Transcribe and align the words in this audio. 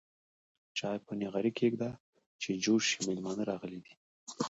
چاي 0.77 0.97
په 1.05 1.13
نغرې 1.21 1.51
کيده 1.59 1.89
چې 2.41 2.49
جوش 2.63 2.83
شي 2.91 2.99
ميلمانه 3.07 3.43
راغلي 3.51 3.79
دي. 3.85 3.93